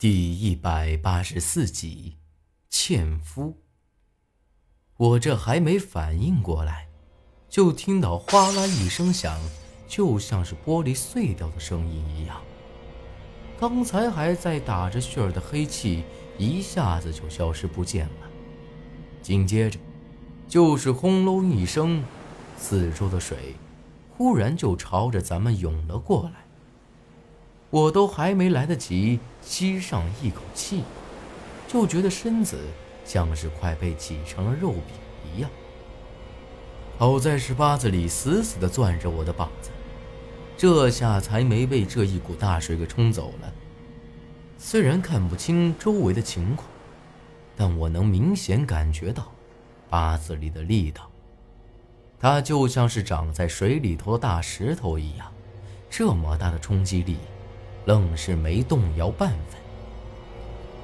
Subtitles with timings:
[0.00, 2.16] 第一百八十四集，
[2.70, 3.58] 纤夫。
[4.96, 6.88] 我这还没反应过来，
[7.50, 9.38] 就听到哗啦一声响，
[9.86, 12.40] 就像是玻璃碎掉的声音一样。
[13.60, 16.02] 刚才还在打着旋儿的黑气，
[16.38, 18.30] 一下子就消失不见了。
[19.20, 19.78] 紧接着，
[20.48, 22.02] 就是轰隆一声，
[22.56, 23.54] 四周的水
[24.16, 26.49] 忽然就朝着咱们涌了过来。
[27.70, 30.82] 我都还没来得及吸上一口气，
[31.68, 32.58] 就觉得身子
[33.04, 34.82] 像是快被挤成了肉饼
[35.32, 35.48] 一样。
[36.98, 39.70] 好在是八子里死死地攥着我的膀子，
[40.56, 43.52] 这下才没被这一股大水给冲走了。
[44.58, 46.68] 虽然看不清周围的情况，
[47.56, 49.32] 但我能明显感觉到
[49.88, 51.08] 八子里的力道。
[52.18, 55.32] 它就像是长在水里头的大石头一样，
[55.88, 57.16] 这么大的冲击力。
[57.86, 59.60] 愣是没动摇半分。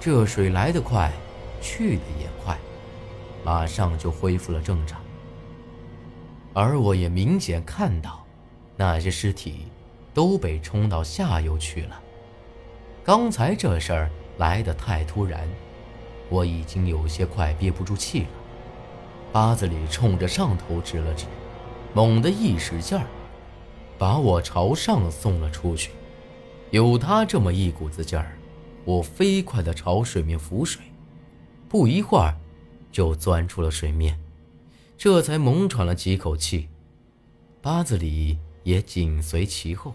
[0.00, 1.12] 这水来得快，
[1.60, 2.56] 去的也快，
[3.44, 5.00] 马上就恢复了正常。
[6.54, 8.24] 而我也明显看到，
[8.76, 9.66] 那些尸体
[10.14, 12.00] 都被冲到下游去了。
[13.04, 15.48] 刚才这事儿来得太突然，
[16.28, 18.28] 我已经有些快憋不住气了。
[19.32, 21.26] 八子里冲着上头指了指，
[21.92, 23.04] 猛地一使劲儿，
[23.98, 25.90] 把我朝上送了出去。
[26.70, 28.36] 有他这么一股子劲儿，
[28.84, 30.82] 我飞快地朝水面浮水，
[31.68, 32.36] 不一会儿
[32.92, 34.18] 就钻出了水面，
[34.96, 36.68] 这才猛喘了几口气。
[37.62, 39.94] 八子里也紧随其后，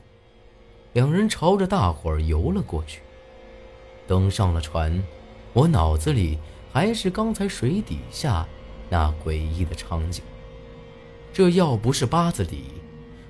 [0.93, 3.02] 两人朝着大伙儿游了过去。
[4.08, 5.03] 登上了船，
[5.53, 6.39] 我脑子里
[6.71, 8.47] 还是刚才水底下
[8.89, 10.23] 那诡异的场景。
[11.31, 12.65] 这要不是八子里，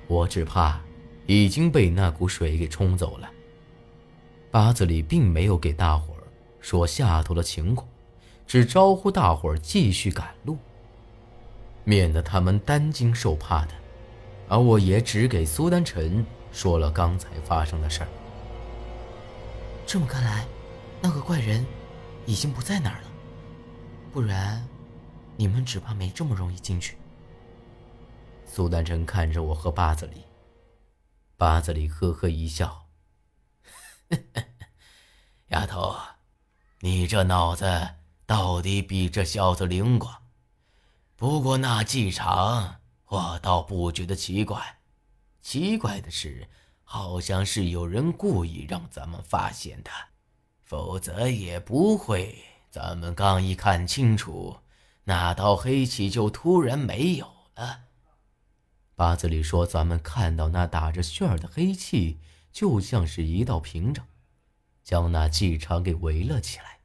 [0.08, 0.80] 我只怕
[1.26, 3.30] 已经被那股水给冲走了。
[4.50, 6.22] 八子里并没有给大伙儿
[6.60, 7.88] 说下头的情况，
[8.46, 10.56] 只招呼大伙儿继续赶路，
[11.82, 13.72] 免得他们担惊受怕的。
[14.48, 18.08] 而我也只给苏丹臣说了刚才发生的事儿。
[19.86, 20.46] 这么看来，
[21.00, 21.64] 那个怪人
[22.26, 23.08] 已经不在那儿了，
[24.12, 24.62] 不然
[25.36, 26.96] 你们只怕没这么容易进去。
[28.46, 30.22] 苏丹臣看着我和八子里，
[31.44, 32.86] 八子里呵呵一笑。
[35.48, 35.94] 丫头，
[36.80, 37.66] 你这脑子
[38.24, 40.22] 到底比这小子灵光。
[41.16, 42.76] 不过那气场，
[43.08, 44.78] 我倒不觉得奇怪。
[45.42, 46.48] 奇怪的是，
[46.82, 49.90] 好像是有人故意让咱们发现的，
[50.62, 52.42] 否则也不会。
[52.70, 54.60] 咱们刚一看清楚，
[55.04, 57.83] 那道黑气就突然没有了。
[58.94, 62.18] 八字里说，咱们看到那打着旋儿的黑气。
[62.52, 64.06] 就像是一道屏障，
[64.84, 66.78] 将那气场给围了起来。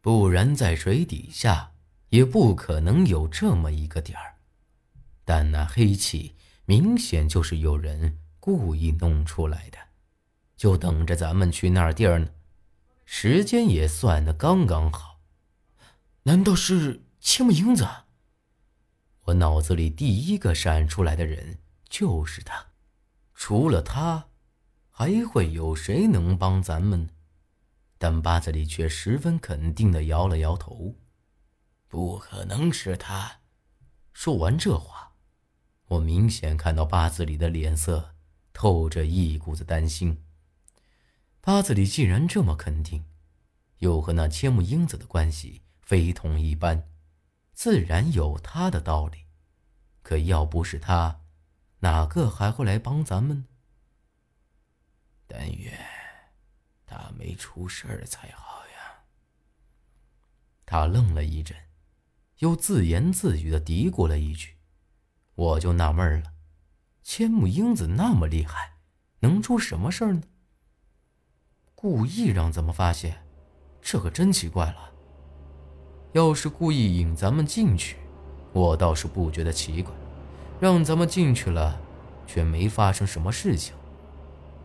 [0.00, 1.70] 不然在水底下
[2.08, 4.34] 也不可能有这么一个点儿。
[5.24, 6.34] 但那黑气
[6.64, 9.78] 明显就是有人故意弄出来的，
[10.56, 12.30] 就等着咱们去那地儿呢。
[13.04, 15.20] 时间也算得刚刚好。
[16.24, 17.86] 难道是千木英子？
[19.26, 22.66] 我脑子里第一个闪出来的人就是他，
[23.34, 24.28] 除了他。
[24.98, 27.10] 还会有谁能帮咱们？
[27.98, 30.94] 但八子里却十分肯定的摇了摇头
[31.86, 33.40] ：“不可能是他。”
[34.14, 35.12] 说完这话，
[35.88, 38.14] 我明显看到八子里的脸色
[38.54, 40.22] 透着一股子担心。
[41.42, 43.04] 八子里既然这么肯定，
[43.80, 46.88] 又和那千木英子的关系非同一般，
[47.56, 49.24] 自然有他的道理。
[50.02, 51.22] 可要不是他，
[51.78, 53.44] 哪个还会来帮咱们呢？
[55.26, 55.74] 但愿
[56.86, 59.06] 他没出事儿才好呀。
[60.66, 61.56] 他愣了一阵，
[62.38, 64.58] 又自言自语的嘀咕了一句
[65.34, 66.34] ：“我就纳闷了，
[67.02, 68.76] 千木英子那么厉害，
[69.20, 70.22] 能出什么事儿呢？
[71.74, 73.26] 故意让咱们发现，
[73.80, 74.92] 这可真奇怪了。
[76.16, 77.96] 要是故意引咱们进去，
[78.54, 79.92] 我倒是不觉得奇怪；
[80.58, 81.78] 让咱们进去了，
[82.26, 83.74] 却没发生什么事情。”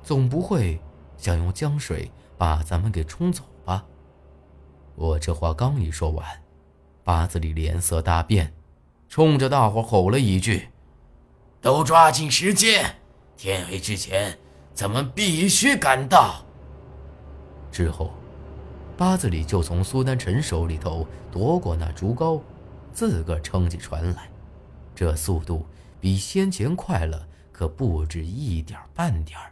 [0.02, 0.80] 总不会
[1.18, 3.84] 想用江水把咱们给冲走吧？
[4.96, 6.26] 我这话刚一说完，
[7.04, 8.54] 八子里脸色大变，
[9.10, 10.70] 冲着大伙吼了一句
[11.60, 12.96] ：“都抓紧时间，
[13.36, 14.40] 天黑之前
[14.74, 16.46] 咱们必须赶到。”
[17.74, 18.14] 之后，
[19.02, 22.40] 八子里就从苏丹臣手里头夺过那竹篙，
[22.94, 24.30] 自个撑起船来。
[24.94, 25.66] 这速度
[26.00, 29.52] 比先前快了，可不止一点半点儿。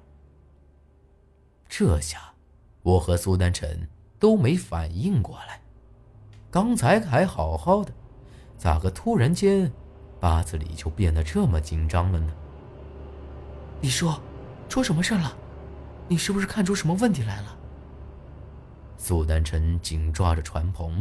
[1.67, 2.31] 这下，
[2.83, 5.59] 我和苏丹晨都没反应过来，
[6.51, 7.91] 刚才还好好的，
[8.55, 9.71] 咋个突然间，
[10.19, 12.31] 八子里就变得这么紧张了呢？
[13.81, 14.21] 你说，
[14.69, 15.35] 出什么事了？
[16.07, 17.55] 你是不是看出什么问题来了？
[19.01, 20.91] 苏丹晨紧抓着船篷，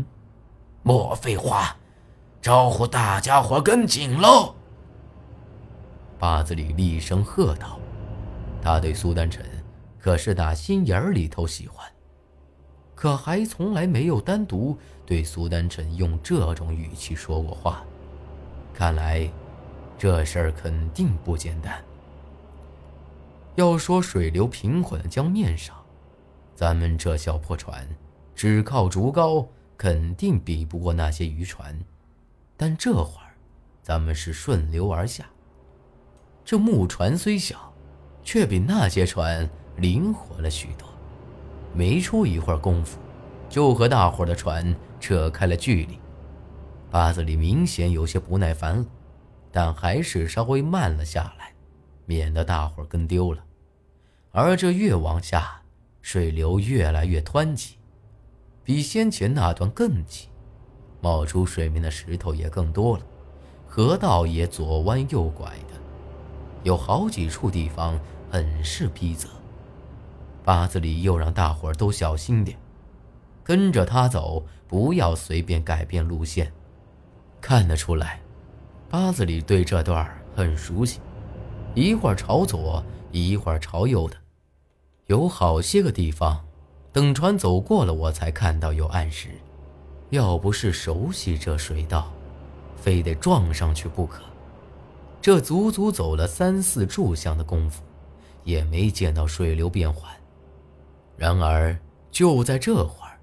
[0.84, 1.76] 莫废话，
[2.40, 4.54] 招呼大家伙跟紧喽！
[6.16, 7.80] 八子里厉声喝道
[8.62, 9.44] ：“他对苏丹晨
[9.98, 11.84] 可是打心眼里头喜欢，
[12.94, 17.82] 可还从来没有单独对苏丹晨用这种语气说过话。
[18.72, 19.28] 看来，
[19.98, 21.82] 这事儿肯定不简单。
[23.56, 25.74] 要说水流平缓的江面上，
[26.58, 27.88] 咱们这小破船
[28.34, 29.46] 只靠竹篙，
[29.76, 31.78] 肯定比不过那些渔船。
[32.56, 33.31] 但这会儿，
[33.81, 35.25] 咱们是顺流而下。”
[36.44, 37.72] 这木船虽小，
[38.25, 40.88] 却比那些船灵活了许多。
[41.72, 42.99] 没出一会儿功夫，
[43.49, 45.96] 就和大伙的船扯开了距离。
[46.90, 48.87] 八子里明显有些不耐烦了，
[49.52, 51.52] 但还是稍微慢了下来，
[52.05, 53.44] 免得大伙跟丢了。
[54.32, 55.57] 而这越往下，
[56.10, 57.75] 水流越来越湍急，
[58.64, 60.28] 比先前那段更急，
[61.02, 63.05] 冒出水面的石头也更多了，
[63.66, 65.75] 河道也左弯右拐的。
[66.62, 68.00] 有好几处地方
[68.31, 69.26] 很是逼仄，
[70.43, 72.56] 八子里又让大伙儿都小心点，
[73.44, 76.50] 跟着他走，不要随便改变路线。
[77.38, 78.19] 看得出来，
[78.88, 81.00] 八子里对这段很熟悉，
[81.75, 82.82] 一会儿朝左，
[83.12, 84.16] 一会儿朝右的，
[85.08, 86.44] 有好些个地方，
[86.93, 89.31] 等船走过了，我才看到有暗石。
[90.10, 92.12] 要不是熟悉这水道，
[92.76, 94.22] 非得撞上去不可。
[95.22, 97.82] 这足足走了三四炷香的功夫，
[98.44, 100.14] 也没见到水流变缓。
[101.16, 101.78] 然而
[102.10, 103.19] 就在这会儿，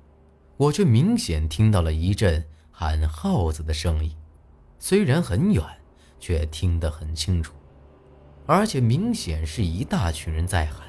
[0.58, 4.12] 我却明显听到了一阵喊号子的声音，
[4.80, 5.64] 虽然很远，
[6.20, 7.54] 却听得很清楚，
[8.48, 10.88] 而且明显是一大群人在喊，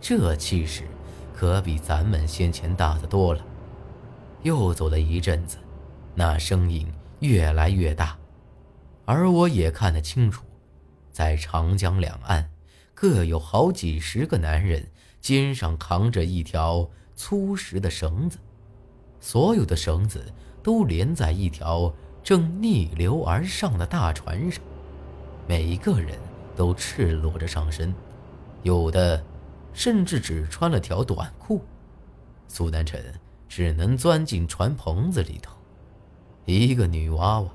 [0.00, 0.84] 这气势
[1.34, 3.44] 可比咱们先前大得多了。
[4.42, 5.58] 又走了一阵子，
[6.14, 6.86] 那声音
[7.20, 8.16] 越来越大。
[9.04, 10.44] 而我也看得清楚，
[11.10, 12.50] 在长江两岸，
[12.94, 14.86] 各有好几十个男人，
[15.20, 18.38] 肩上扛着一条粗实的绳子，
[19.18, 21.92] 所有的绳子都连在一条
[22.22, 24.62] 正逆流而上的大船上，
[25.48, 26.16] 每个人
[26.54, 27.92] 都赤裸着上身，
[28.62, 29.24] 有的
[29.78, 31.64] 甚至只穿了条短裤。
[32.48, 33.14] 苏丹臣
[33.48, 35.56] 只能钻进船棚子里头，
[36.46, 37.48] 一个女娃娃。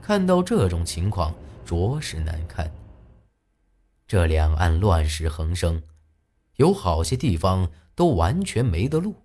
[0.00, 1.34] 看到这种情况，
[1.66, 2.72] 着实难堪。
[4.06, 5.82] 这两岸乱石横生，
[6.56, 9.16] 有好些地方都完全没得路，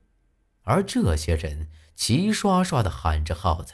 [0.63, 3.71] 而这些人齐刷刷的喊着号子，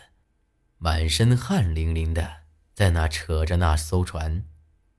[0.78, 2.42] 满身汗淋淋的，
[2.76, 4.46] 在那扯着那艘船，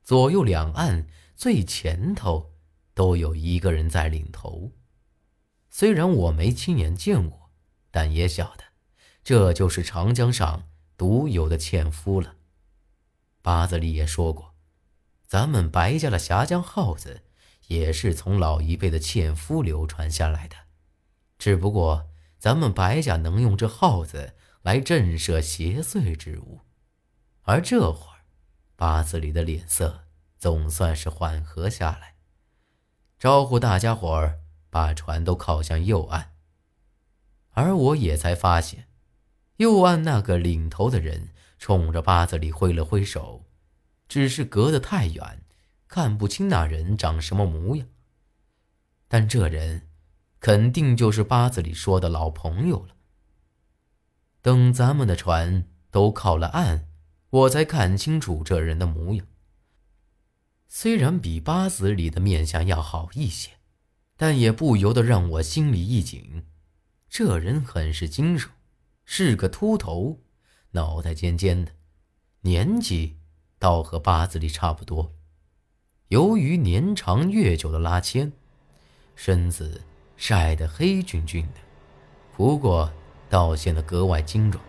[0.03, 1.07] 左右两岸
[1.37, 2.50] 最前头
[2.93, 4.71] 都有一个人在领头。
[5.69, 7.51] 虽然我没亲眼见过，
[7.89, 8.63] 但也晓得，
[9.23, 10.67] 这就是长江上。
[10.97, 12.35] 独有的纤夫了。
[13.41, 14.53] 八子里也说过，
[15.25, 17.23] 咱们白家的峡江号子
[17.69, 20.55] 也是从老一辈的纤夫流传下来的，
[21.39, 26.59] 只不过咱们白家能用这号子来震慑邪祟之物。
[27.41, 28.21] 而这会儿，
[28.75, 30.03] 八子里的脸色
[30.37, 32.10] 总算是缓和下来，
[33.21, 34.39] 招呼大家伙儿
[34.71, 36.31] 把船都靠向右岸，
[37.51, 38.87] 而我也才发现。
[39.57, 43.45] 右岸那个领头的人冲着八子里挥了挥手，
[44.07, 45.43] 只是隔得太远，
[45.87, 47.87] 看不清那人长什么模样。
[49.07, 49.87] 但这人
[50.39, 52.95] 肯定就是八子里说的老朋友了。
[54.41, 56.87] 等咱们的船都靠了岸，
[57.29, 59.27] 我才看清楚这人的模样。
[60.73, 63.51] 虽然比八子里的面相要好一些，
[64.15, 66.45] 但也不由得让我心里一紧。
[67.09, 68.49] 这人很是精瘦。
[69.03, 70.21] 是个秃头，
[70.71, 71.73] 脑袋尖尖的，
[72.43, 73.17] 年纪
[73.59, 75.11] 倒和八字里差不多。
[76.07, 78.31] 由于年长月久的拉纤，
[79.13, 79.81] 身子
[80.15, 81.59] 晒得黑俊俊的，
[82.37, 82.89] 不过
[83.29, 84.63] 倒显得格外精壮。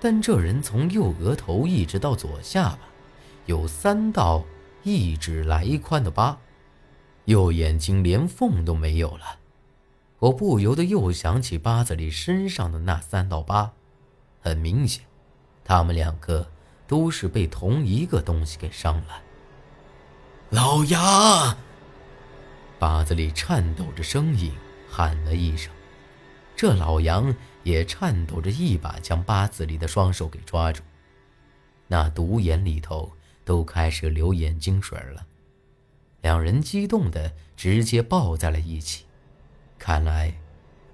[0.00, 2.88] 但这人从右额头一直到左下巴，
[3.48, 4.44] 有三道
[4.82, 6.38] 一指来宽的疤，
[7.24, 9.38] 右眼睛连缝都没有了。
[10.18, 13.72] 我不由得又想起八子里身上的那三道疤，
[14.42, 15.02] 很明显，
[15.64, 16.46] 他们两个
[16.86, 19.22] 都是被同一个东西给伤了。
[20.50, 21.56] 老杨，
[22.78, 24.52] 八子里颤抖着声音
[24.90, 25.72] 喊了一声，
[26.54, 30.82] 这老杨也颤抖着一把将八子里的双手给抓住，
[31.86, 33.10] 那独眼里头
[33.48, 35.24] 都开始流眼睛水了。
[36.20, 39.06] 两人激动的直接抱在了一起，
[39.78, 40.34] 看来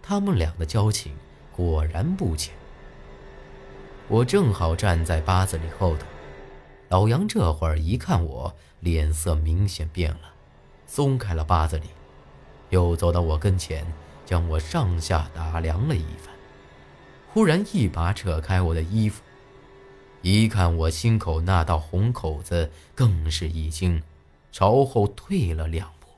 [0.01, 1.13] 他们俩的交情
[1.51, 2.55] 果然不浅。
[4.07, 6.07] 我正好站在八子里后头，
[6.91, 10.33] 老杨这会儿一看我，脸色明显变了，
[10.87, 11.89] 松开了八子里，
[12.71, 13.85] 又走到我跟前，
[14.25, 16.33] 将我上下打量了一番，
[17.33, 19.25] 忽然一把扯开我的衣服，
[20.25, 24.03] 一看我心口那道红口子，更是一惊。
[24.51, 26.09] 朝后退了两步，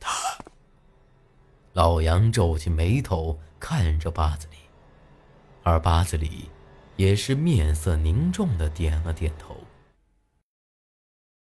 [0.00, 0.10] 他。
[1.72, 4.56] 老杨皱起眉头看着八子里，
[5.62, 6.50] 而八子里
[6.96, 9.56] 也是面色凝重的点了点头。